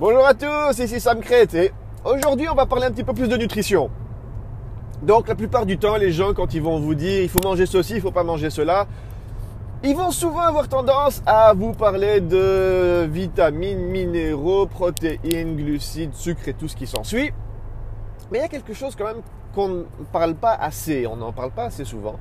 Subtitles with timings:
[0.00, 1.72] Bonjour à tous, ici Sam Crête et
[2.06, 3.90] aujourd'hui on va parler un petit peu plus de nutrition.
[5.02, 7.66] Donc la plupart du temps, les gens quand ils vont vous dire il faut manger
[7.66, 8.86] ceci, il faut pas manger cela,
[9.84, 16.54] ils vont souvent avoir tendance à vous parler de vitamines, minéraux, protéines, glucides, sucre et
[16.54, 17.30] tout ce qui s'ensuit.
[18.32, 19.20] Mais il y a quelque chose quand même
[19.54, 22.14] qu'on ne parle pas assez, on n'en parle pas assez souvent.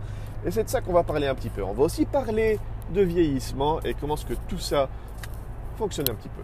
[0.46, 1.64] Et c'est de ça qu'on va parler un petit peu.
[1.64, 2.59] On va aussi parler
[2.93, 4.89] de vieillissement et comment est-ce que tout ça
[5.77, 6.43] fonctionne un petit peu.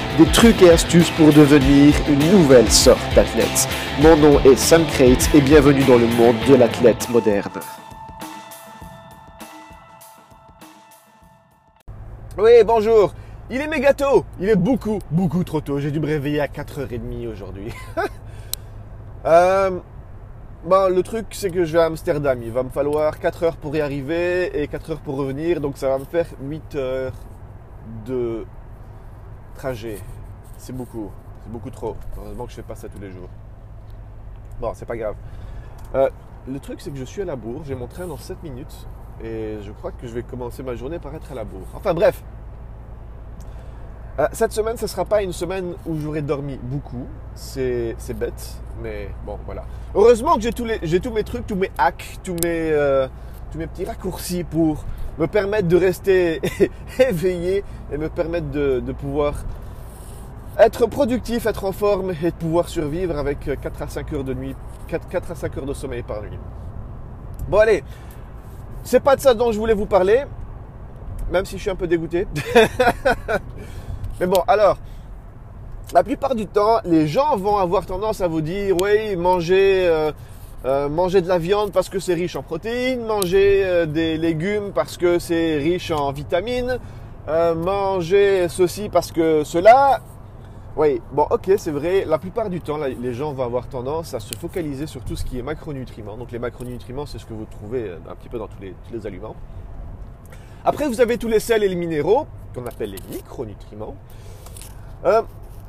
[0.17, 3.67] des trucs et astuces pour devenir une nouvelle sorte d'athlète.
[4.01, 7.51] Mon nom est Sam Crate et bienvenue dans le monde de l'athlète moderne.
[12.37, 13.13] Oui, bonjour.
[13.49, 14.25] Il est méga tôt.
[14.39, 15.79] Il est beaucoup, beaucoup trop tôt.
[15.79, 17.71] J'ai dû me réveiller à 4h30 aujourd'hui.
[19.25, 19.79] euh,
[20.65, 22.39] le truc, c'est que je vais à Amsterdam.
[22.43, 25.61] Il va me falloir 4 heures pour y arriver et 4 heures pour revenir.
[25.61, 27.13] Donc ça va me faire 8 heures
[28.05, 28.45] de
[29.51, 29.99] trajet.
[30.57, 31.11] C'est beaucoup.
[31.43, 31.95] C'est beaucoup trop.
[32.17, 33.29] Heureusement que je fais pas ça tous les jours.
[34.59, 35.15] Bon, c'est pas grave.
[35.95, 36.09] Euh,
[36.47, 37.63] le truc, c'est que je suis à la bourre.
[37.65, 38.87] J'ai mon train dans 7 minutes.
[39.23, 41.67] Et je crois que je vais commencer ma journée par être à la bourre.
[41.75, 42.23] Enfin bref,
[44.19, 47.07] euh, cette semaine, ce sera pas une semaine où j'aurai dormi beaucoup.
[47.33, 49.63] C'est bête, mais bon, voilà.
[49.95, 50.67] Heureusement que j'ai tous,
[51.01, 53.07] tous, mes trucs, tous mes hacks, tous mes, euh,
[53.51, 54.83] tous mes petits raccourcis pour
[55.17, 56.41] me permettre de rester
[56.99, 59.33] éveillé et me permettre de, pouvoir
[60.57, 64.33] être productif, être en forme et de pouvoir survivre avec 4 à 5 heures de
[64.33, 64.55] nuit,
[64.87, 66.39] 4, 4 à 5 heures de sommeil par nuit.
[67.47, 67.83] Bon, allez,
[68.83, 70.23] c'est pas de ça dont je voulais vous parler,
[71.31, 72.27] même si je suis un peu dégoûté.
[74.19, 74.77] Mais bon, alors,
[75.93, 80.11] la plupart du temps, les gens vont avoir tendance à vous dire, oui, mangez, euh,
[80.65, 84.97] euh, de la viande parce que c'est riche en protéines, mangez euh, des légumes parce
[84.97, 86.79] que c'est riche en vitamines,
[87.27, 90.01] mangez ceci parce que cela.
[90.77, 92.05] Oui, bon, ok, c'est vrai.
[92.05, 95.25] La plupart du temps, les gens vont avoir tendance à se focaliser sur tout ce
[95.25, 96.15] qui est macronutriments.
[96.15, 99.35] Donc les macronutriments, c'est ce que vous trouvez un petit peu dans tous les, aliments.
[100.63, 103.95] Après, vous avez tous les sels et les minéraux qu'on appelle les micronutriments.
[105.03, 105.23] Euh,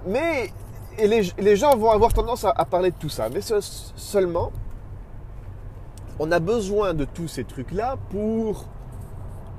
[0.06, 0.52] mais
[0.98, 3.28] les, gens vont avoir tendance à, parler de tout ça.
[3.28, 3.40] Mais
[3.96, 4.52] seulement,
[6.18, 8.66] on a besoin de tous ces trucs-là pour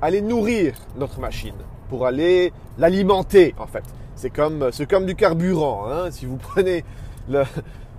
[0.01, 1.55] aller nourrir notre machine,
[1.89, 3.83] pour aller l'alimenter en fait.
[4.15, 5.87] C'est comme, comme du carburant.
[5.89, 6.11] Hein.
[6.11, 6.83] Si vous prenez
[7.29, 7.43] le,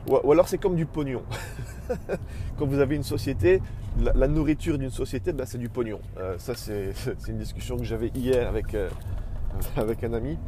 [0.06, 1.22] ou alors c'est comme du pognon.
[2.58, 3.62] Quand vous avez une société,
[3.98, 6.00] la, nourriture d'une société, ben, c'est du pognon.
[6.18, 6.92] Euh, ça, c'est
[7.28, 8.88] une discussion que j'avais hier avec, euh,
[9.76, 10.38] avec un ami.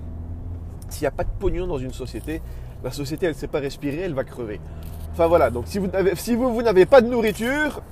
[0.88, 2.42] S'il n'y a pas de pognon dans une société,
[2.84, 4.60] la société, elle ne sait pas respirer, elle va crever.
[5.12, 7.82] Enfin voilà, donc si vous n'avez si vous, vous pas de nourriture,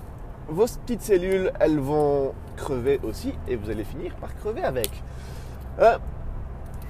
[0.48, 4.90] vos petites cellules, elles vont crever aussi et vous allez finir par crever avec.
[5.80, 5.98] Euh,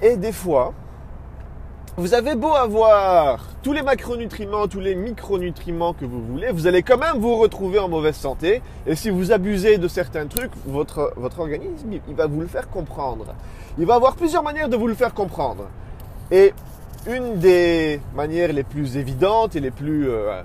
[0.01, 0.73] et des fois,
[1.97, 6.83] vous avez beau avoir tous les macronutriments, tous les micronutriments que vous voulez, vous allez
[6.83, 8.61] quand même vous retrouver en mauvaise santé.
[8.85, 12.69] Et si vous abusez de certains trucs, votre, votre organisme, il va vous le faire
[12.69, 13.33] comprendre.
[13.77, 15.69] Il va avoir plusieurs manières de vous le faire comprendre.
[16.31, 16.53] Et
[17.07, 20.41] une des manières les plus évidentes et les plus euh,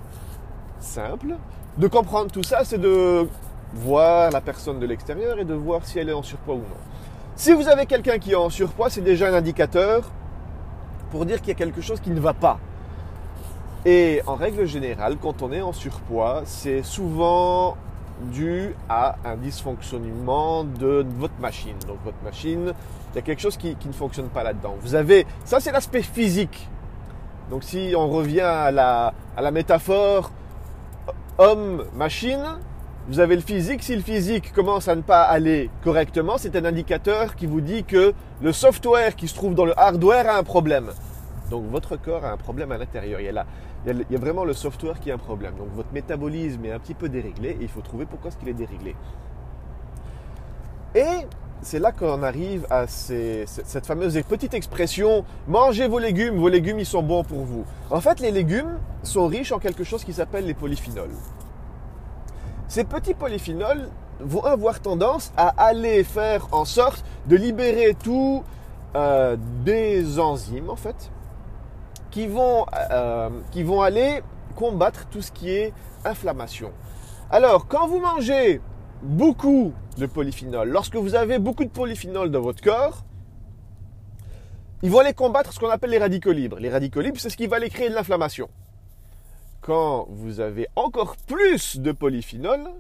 [0.79, 1.37] simples
[1.81, 3.27] de comprendre tout ça, c'est de
[3.73, 6.81] voir la personne de l'extérieur et de voir si elle est en surpoids ou non.
[7.37, 10.05] Si vous avez quelqu'un qui est en surpoids, c'est déjà un indicateur
[11.11, 12.59] pour dire qu'il y a quelque chose qui ne va pas.
[13.87, 17.79] Et en règle générale, quand on est en surpoids, c'est souvent
[18.31, 21.77] dû à un dysfonctionnement de votre machine.
[21.89, 22.75] Donc votre machine,
[23.13, 24.77] il y a quelque chose qui, ne fonctionne pas là-dedans.
[24.83, 26.69] Vous avez, ça c'est l'aspect physique.
[27.49, 30.31] Donc si on revient à la, à la métaphore
[31.41, 32.59] homme-machine,
[33.09, 33.83] vous avez le physique.
[33.83, 37.83] Si le physique commence à ne pas aller correctement, c'est un indicateur qui vous dit
[37.83, 40.91] que le software qui se trouve dans le hardware a un problème.
[41.51, 43.21] Donc votre corps a un problème à l'intérieur.
[43.21, 45.55] Il, y a vraiment le software qui a un problème.
[45.57, 48.49] Donc votre métabolisme est un petit peu déréglé et il faut trouver pourquoi est-ce qu'il
[48.51, 48.95] est déréglé.
[50.95, 51.27] Et
[51.63, 56.87] c'est là qu'on arrive à cette fameuse petite expression mangez vos légumes, vos légumes ils
[56.87, 57.65] sont bons pour vous.
[57.91, 61.11] En fait, les légumes sont riches en quelque chose qui s'appelle les polyphénols.
[62.69, 63.89] Ces petits polyphénols
[64.21, 68.43] vont avoir tendance à aller faire en sorte de libérer tous
[68.95, 71.11] euh, des enzymes en fait
[72.11, 74.23] qui vont, euh, qui vont aller
[74.57, 75.73] combattre tout ce qui est
[76.05, 76.73] inflammation.
[77.31, 78.61] Alors, quand vous mangez
[79.03, 83.05] beaucoup de polyphénol, lorsque vous avez beaucoup de polyphénol dans votre corps,
[84.83, 86.59] ils vont aller combattre ce qu'on appelle les radicaux libres.
[86.59, 88.49] Les radicaux libres, c'est ce qui va aller créer de l'inflammation.
[89.61, 92.71] Quand vous avez encore plus de polyphénol,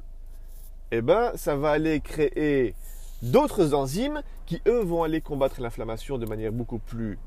[0.92, 2.74] eh ben, ça va aller créer
[3.22, 7.18] d'autres enzymes qui, eux, vont aller combattre l'inflammation de manière beaucoup plus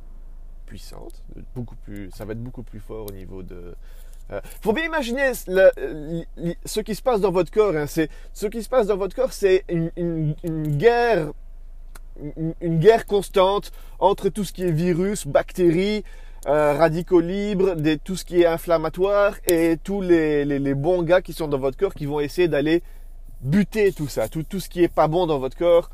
[0.65, 1.23] puissante,
[1.55, 3.75] beaucoup plus, ça va être beaucoup plus fort au niveau de.
[4.29, 7.75] Il euh, faut bien imaginer ce qui se passe dans votre corps.
[7.75, 10.33] Hein, c'est ce qui se passe dans votre corps, c'est une,
[10.77, 11.31] guerre,
[12.37, 16.03] une, guerre constante entre tout ce qui est virus, bactéries,
[16.47, 21.33] euh, radicaux libres, tout ce qui est inflammatoire et tous les, les, bons gars qui
[21.33, 22.83] sont dans votre corps qui vont essayer d'aller
[23.41, 25.89] buter tout ça, tout, tout ce qui est pas bon dans votre corps,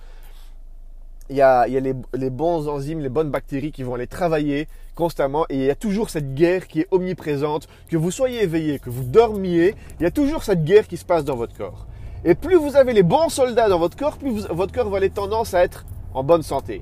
[1.29, 5.55] il y a, les, bons enzymes, les bonnes bactéries qui vont aller travailler constamment et
[5.55, 9.03] il y a toujours cette guerre qui est omniprésente, que vous soyez éveillé, que vous
[9.03, 11.85] dormiez, il y a toujours cette guerre qui se passe dans votre corps.
[12.25, 15.09] Et plus vous avez les bons soldats dans votre corps, plus votre corps va aller
[15.09, 16.81] tendance à être en bonne santé.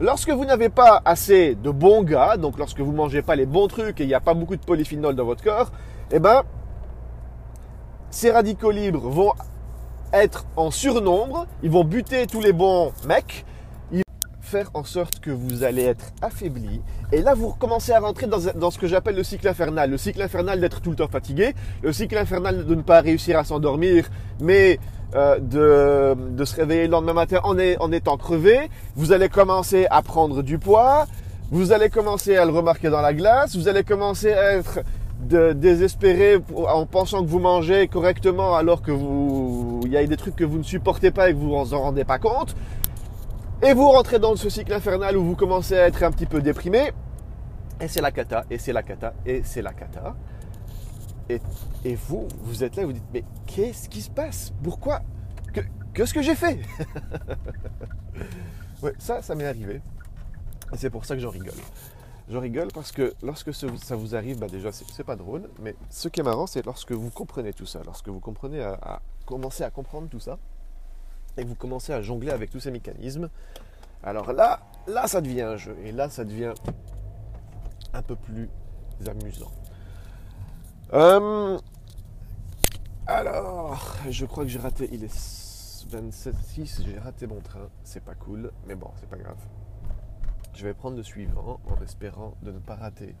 [0.00, 3.68] Lorsque vous n'avez pas assez de bons gars, donc lorsque vous mangez pas les bons
[3.68, 5.72] trucs et il n'y a pas beaucoup de polyphénol dans votre corps,
[6.10, 6.42] eh ben,
[8.10, 9.32] ces radicaux libres vont
[10.12, 13.44] être en surnombre, ils vont buter tous les bons mecs,
[14.50, 16.80] faire en sorte que vous allez être affaibli.
[17.12, 19.90] Et là, vous commencez à rentrer dans, ce que j'appelle le cycle infernal.
[19.90, 23.38] Le cycle infernal d'être tout le temps fatigué, le cycle infernal de ne pas réussir
[23.38, 24.08] à s'endormir,
[24.40, 24.80] mais
[25.14, 28.68] euh, de, se réveiller le lendemain matin en, étant crevé.
[28.96, 31.06] Vous allez commencer à prendre du poids,
[31.52, 34.80] vous allez commencer à le remarquer dans la glace, vous allez commencer à être
[35.20, 40.36] désespéré en pensant que vous mangez correctement alors que vous il y a des trucs
[40.36, 42.56] que vous ne supportez pas et que vous en rendez pas compte.
[43.62, 46.40] Et vous rentrez dans ce cycle infernal où vous commencez à être un petit peu
[46.40, 46.92] déprimé.
[47.78, 50.16] Et c'est la cata, et c'est la cata, et c'est la cata.
[51.28, 51.40] Et,
[51.84, 54.52] et, vous, vous êtes là, vous dites, mais qu'est-ce qui se passe?
[54.62, 55.02] Pourquoi?
[55.92, 56.60] Qu'est-ce que j'ai fait?
[58.82, 59.82] Ouais, ça, ça m'est arrivé.
[60.72, 61.52] Et c'est pour ça que j'en rigole.
[62.30, 65.50] Je rigole parce que lorsque ça vous arrive, bah déjà, c'est pas drôle.
[65.60, 68.78] Mais ce qui est marrant, c'est lorsque vous comprenez tout ça, lorsque vous comprenez à,
[68.80, 70.38] à commencer à comprendre tout ça,
[71.36, 73.28] et vous commencez à jongler avec tous ces mécanismes,
[74.02, 75.76] alors là, là ça devient un jeu.
[75.84, 76.54] Et là, ça devient
[77.92, 78.48] un peu plus
[79.06, 79.50] amusant.
[80.92, 81.58] Euh,
[83.06, 84.88] alors, je crois que j'ai raté.
[84.92, 85.14] Il est
[85.90, 87.68] 27-6, j'ai raté mon train.
[87.84, 89.38] C'est pas cool, mais bon, c'est pas grave.
[90.54, 93.14] Je vais prendre le suivant en espérant de ne pas rater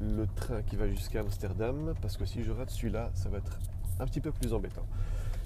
[0.00, 3.58] le train qui va jusqu'à Amsterdam parce que si je rate celui-là, ça va être
[3.98, 4.86] un petit peu plus embêtant.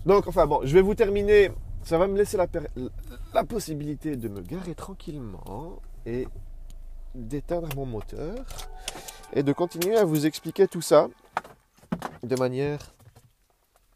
[0.06, 1.50] Donc, enfin bon, je vais vous terminer.
[1.82, 6.26] Ça va me laisser la, possibilité de me garer tranquillement et
[7.14, 8.34] d'éteindre mon moteur
[9.34, 11.08] et de continuer à vous expliquer tout ça
[12.22, 12.94] de manière...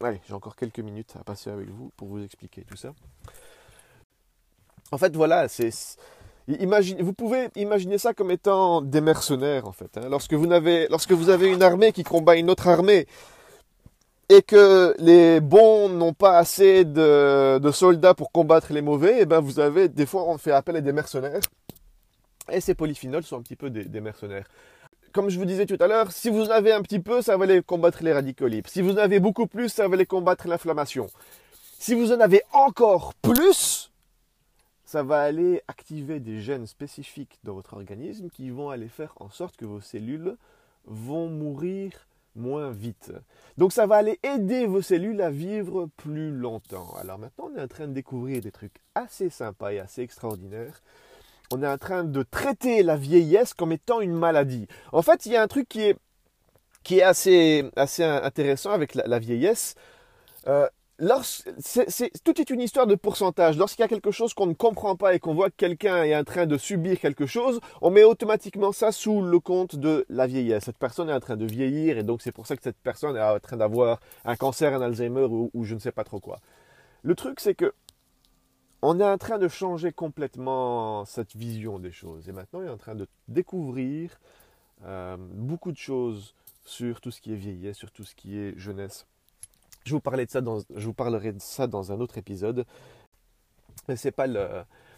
[0.01, 2.93] Allez, j'ai encore quelques minutes à passer avec vous pour vous expliquer tout ça.
[4.91, 5.71] En fait, voilà, c'est...
[6.47, 9.97] Imaginez, vous pouvez imaginer ça comme étant des mercenaires, en fait.
[9.97, 10.09] Hein.
[10.09, 13.07] Lorsque, lorsque vous avez une armée qui combat une autre armée,
[14.29, 19.25] et que les bons n'ont pas assez de, soldats pour combattre les mauvais, et eh
[19.25, 21.41] ben vous avez des fois on fait appel à des mercenaires.
[22.51, 24.47] Et ces polyphénols sont un petit peu des, mercenaires.
[25.11, 27.45] Comme je vous disais tout à l'heure, si vous avez un petit peu, ça va
[27.45, 28.69] aller combattre les radicaux libres.
[28.69, 31.07] Si vous en avez beaucoup plus, ça va aller combattre l'inflammation.
[31.79, 33.91] Si vous en avez encore plus,
[34.85, 39.29] ça va aller activer des gènes spécifiques dans votre organisme qui vont aller faire en
[39.29, 40.35] sorte que vos cellules
[40.85, 41.91] vont mourir
[42.35, 43.11] moins vite.
[43.57, 46.93] Donc ça va aller aider vos cellules à vivre plus longtemps.
[46.99, 50.81] Alors maintenant, on est en train de découvrir des trucs assez sympas et assez extraordinaires.
[51.51, 54.67] On est en train de traiter la vieillesse comme étant une maladie.
[54.91, 55.97] En fait, il y a un truc qui est,
[56.83, 59.75] qui est assez, assez intéressant avec la, vieillesse.
[60.47, 60.67] Euh,
[60.99, 63.57] tout est une histoire de pourcentage.
[63.57, 66.15] Lorsqu'il y a quelque chose qu'on ne comprend pas et qu'on voit que quelqu'un est
[66.15, 70.27] en train de subir quelque chose, on met automatiquement ça sous le compte de la
[70.27, 70.65] vieillesse.
[70.65, 73.15] Cette personne est en train de vieillir et donc c'est pour ça que cette personne
[73.15, 76.39] est en train d'avoir un cancer, un Alzheimer ou, je ne sais pas trop quoi.
[77.03, 77.73] Le truc c'est que
[78.81, 82.69] on est en train de changer complètement cette vision des choses et maintenant on est
[82.69, 84.19] en train de découvrir
[84.85, 86.33] euh, beaucoup de choses
[86.65, 89.05] sur tout ce qui est vieillesse, sur tout ce qui est jeunesse.
[89.85, 92.65] Je vous, de ça dans, je vous parlerai de ça dans un autre épisode.
[93.95, 94.47] C'est pas le.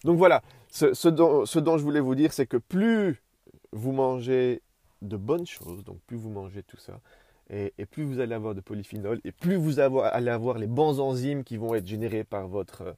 [0.03, 3.21] Donc voilà, ce, dont, ce dont je voulais vous dire, c'est que plus
[3.71, 4.61] vous mangez
[5.01, 6.99] de bonnes choses, donc plus vous mangez tout ça,
[7.49, 11.43] et, plus vous allez avoir de polyphénol, et plus vous allez avoir les bons enzymes
[11.43, 12.95] qui vont être générés par votre,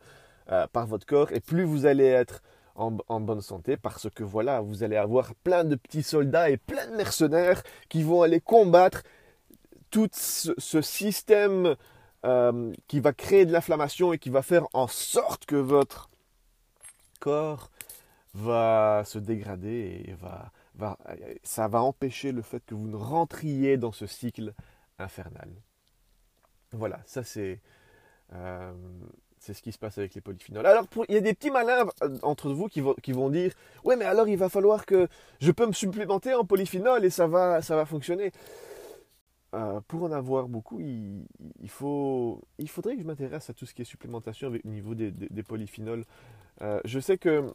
[0.51, 2.41] euh, par votre corps, et plus vous allez être
[2.75, 6.57] en, en, bonne santé, parce que voilà, vous allez avoir plein de petits soldats et
[6.57, 9.03] plein de mercenaires qui vont aller combattre
[9.93, 11.75] tout ce, système
[12.25, 16.09] euh, qui va créer de l'inflammation et qui va faire en sorte que votre
[17.19, 17.69] corps
[18.33, 20.97] va se dégrader et va, va,
[21.43, 24.55] ça va empêcher le fait que vous ne rentriez dans ce cycle
[24.97, 25.51] infernal.
[26.71, 27.61] Voilà, ça c'est
[28.33, 28.73] euh,
[29.37, 30.65] ce qui se passe avec les polyphénols.
[30.65, 33.53] Alors, il y a des petits malins euh, entre vous qui vont, qui vont dire
[33.83, 35.07] Ouais, mais alors il va falloir que
[35.39, 38.31] je peux me supplémenter en polyphénol et ça va, ça va fonctionner.
[39.53, 41.27] Euh, pour en avoir beaucoup, il,
[41.67, 45.43] faut, il faudrait que je m'intéresse à tout ce qui est supplémentation au niveau des,
[45.43, 46.05] polyphénols.
[46.85, 47.53] je sais que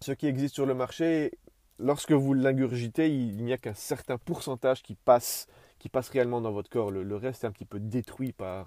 [0.00, 1.32] ce qui existe sur le marché,
[1.78, 5.46] lorsque vous l'ingurgitez, il, n'y a qu'un certain pourcentage qui passe,
[5.78, 6.90] qui passe réellement dans votre corps.
[6.90, 8.66] Le, reste est un petit peu détruit par,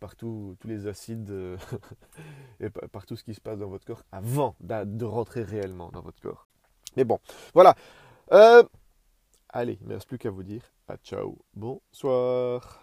[0.00, 1.56] par tous les acides euh,
[2.60, 6.02] et par tout ce qui se passe dans votre corps avant de rentrer réellement dans
[6.02, 6.46] votre corps.
[6.96, 7.20] Mais bon,
[7.54, 7.76] voilà.
[9.52, 12.82] Allez, il ne reste plus qu'à vous dire à ciao, bonsoir.